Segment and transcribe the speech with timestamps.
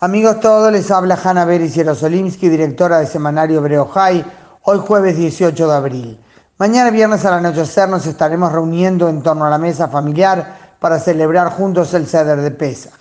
[0.00, 4.24] Amigos todos, les habla Hanna Beris Yerosolimsky, directora de Semanario Hebreo High,
[4.64, 6.20] hoy jueves 18 de abril.
[6.58, 11.48] Mañana viernes al anochecer nos estaremos reuniendo en torno a la mesa familiar para celebrar
[11.50, 12.92] juntos el Seder de Pesach.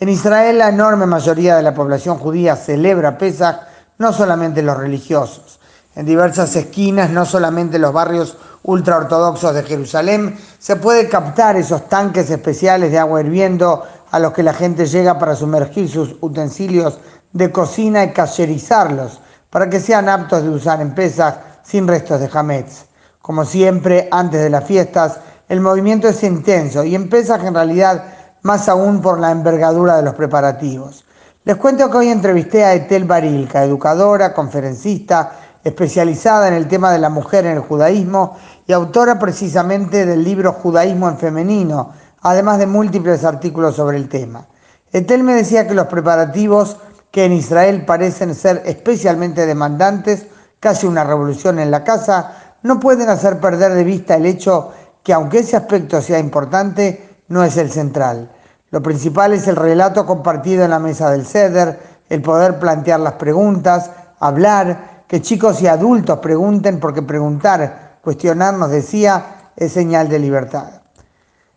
[0.00, 3.60] En Israel la enorme mayoría de la población judía celebra Pesach,
[3.98, 5.60] no solamente los religiosos.
[5.94, 11.88] En diversas esquinas, no solamente en los barrios ultraortodoxos de Jerusalén, se puede captar esos
[11.88, 16.98] tanques especiales de agua hirviendo a los que la gente llega para sumergir sus utensilios
[17.32, 22.30] de cocina y cacherizarlos para que sean aptos de usar en pesas sin restos de
[22.32, 22.86] hametz.
[23.20, 25.18] Como siempre, antes de las fiestas,
[25.48, 28.04] el movimiento es intenso y en pesas en realidad
[28.42, 31.04] más aún por la envergadura de los preparativos.
[31.44, 35.32] Les cuento que hoy entrevisté a Etel Barilka, educadora, conferencista,
[35.62, 40.52] especializada en el tema de la mujer en el judaísmo y autora precisamente del libro
[40.52, 41.92] Judaísmo en Femenino,
[42.22, 44.46] además de múltiples artículos sobre el tema.
[44.92, 46.76] Etel me decía que los preparativos
[47.10, 50.26] que en Israel parecen ser especialmente demandantes,
[50.58, 55.12] casi una revolución en la casa, no pueden hacer perder de vista el hecho que
[55.12, 58.30] aunque ese aspecto sea importante, no es el central.
[58.70, 63.14] Lo principal es el relato compartido en la mesa del ceder, el poder plantear las
[63.14, 70.20] preguntas, hablar, que chicos y adultos pregunten, porque preguntar, cuestionar, nos decía, es señal de
[70.20, 70.82] libertad.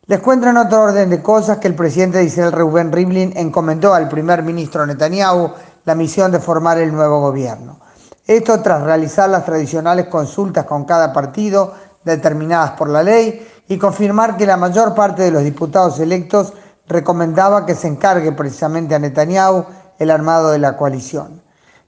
[0.08, 3.94] Les cuento en otro orden de cosas que el presidente de Israel, Reuben Rivlin, encomendó
[3.94, 5.52] al primer ministro Netanyahu
[5.86, 7.80] la misión de formar el nuevo gobierno.
[8.26, 14.36] Esto tras realizar las tradicionales consultas con cada partido determinadas por la ley y confirmar
[14.36, 16.54] que la mayor parte de los diputados electos
[16.88, 19.64] recomendaba que se encargue precisamente a Netanyahu
[20.00, 21.43] el armado de la coalición.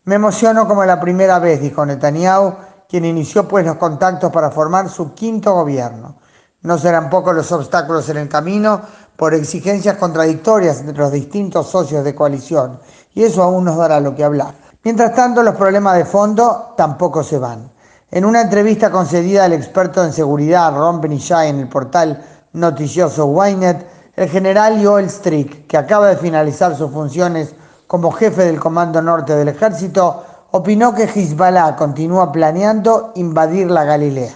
[0.06, 2.54] Me emociono como la primera vez, dijo Netanyahu,
[2.88, 6.18] quien inició pues los contactos para formar su quinto gobierno.
[6.62, 8.82] No serán pocos los obstáculos en el camino
[9.16, 12.80] por exigencias contradictorias entre los distintos socios de coalición,
[13.16, 14.54] y eso aún nos dará lo que hablar.
[14.84, 17.72] Mientras tanto, los problemas de fondo tampoco se van.
[18.12, 22.24] En una entrevista concedida al experto en seguridad Ron Benishai en el portal
[22.54, 27.56] noticioso Wynet, el general Joel Strick, que acaba de finalizar sus funciones
[27.88, 34.34] como jefe del Comando Norte del Ejército, opinó que Hezbollah continúa planeando invadir la Galilea.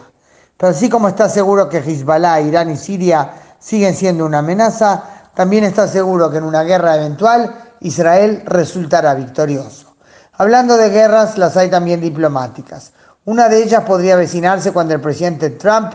[0.58, 5.64] Pero así como está seguro que Hezbollah, Irán y Siria siguen siendo una amenaza, también
[5.64, 9.96] está seguro que en una guerra eventual Israel resultará victorioso.
[10.34, 12.94] Hablando de guerras, las hay también diplomáticas.
[13.26, 15.94] Una de ellas podría avecinarse cuando el presidente Trump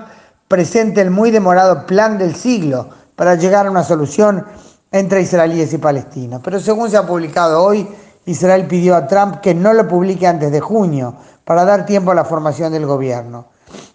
[0.48, 4.46] presente el muy demorado plan del siglo para llegar a una solución
[4.94, 6.40] entre israelíes y palestinos.
[6.44, 7.84] Pero según se ha publicado hoy,
[8.26, 12.14] Israel pidió a Trump que no lo publique antes de junio para dar tiempo a
[12.14, 13.46] la formación del gobierno.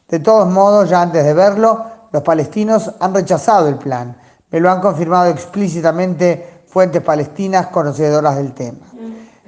[0.10, 4.18] De todos modos, ya antes de verlo, los palestinos han rechazado el plan.
[4.52, 8.88] Me lo han confirmado explícitamente fuentes palestinas conocedoras del tema.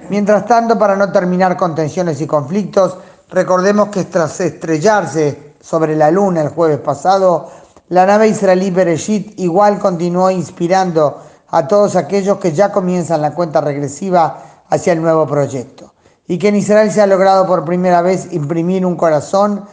[0.08, 2.96] Mientras tanto, para no terminar con tensiones y conflictos,
[3.28, 7.50] recordemos que tras estrellarse sobre la luna el jueves pasado,
[7.90, 11.18] la nave israelí Bereshit igual continuó inspirando
[11.52, 15.92] a todos aquellos que ya comienzan la cuenta regresiva hacia el nuevo proyecto.
[16.26, 19.66] Y que en Israel se ha logrado por primera vez imprimir un corazón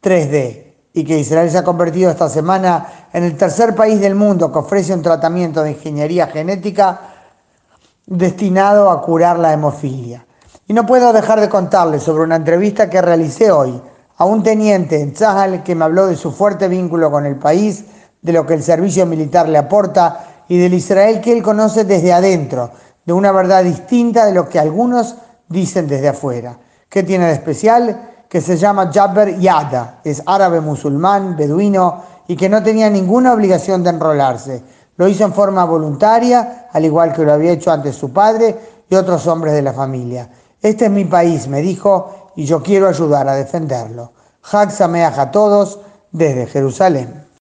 [0.00, 4.52] 3D y que Israel se ha convertido esta semana en el tercer país del mundo
[4.52, 7.00] que ofrece un tratamiento de ingeniería genética
[8.06, 10.24] destinado a curar la hemofilia.
[10.68, 13.82] Y no puedo dejar de contarles sobre una entrevista que realicé hoy
[14.16, 17.86] a un teniente en Tzahal que me habló de su fuerte vínculo con el país,
[18.22, 22.12] de lo que el servicio militar le aporta y del Israel que él conoce desde
[22.12, 22.70] adentro,
[23.04, 25.16] de una verdad distinta de lo que algunos
[25.48, 26.58] dicen desde afuera.
[26.88, 28.10] ¿Qué tiene de especial?
[28.34, 33.84] que se llama Jabber Yada, es árabe musulmán, beduino y que no tenía ninguna obligación
[33.84, 34.60] de enrolarse.
[34.96, 38.58] Lo hizo en forma voluntaria, al igual que lo había hecho antes su padre
[38.90, 40.28] y otros hombres de la familia.
[40.60, 44.10] Este es mi país, me dijo, y yo quiero ayudar a defenderlo.
[44.50, 45.78] Hag Sameach a todos
[46.10, 47.23] desde Jerusalén.